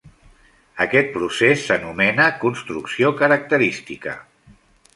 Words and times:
Aquest 0.85 1.11
procés 1.17 1.65
s'anomena 1.67 2.27
construcció 2.45 3.13
característica. 3.21 4.17